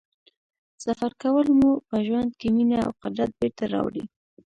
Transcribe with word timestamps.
سفر 0.85 1.11
کول 1.21 1.47
مو 1.59 1.69
په 1.87 1.95
ژوند 2.07 2.29
کې 2.39 2.47
مینه 2.55 2.77
او 2.85 2.91
قدرت 3.01 3.29
بېرته 3.39 3.63
راوړي. 3.73 4.03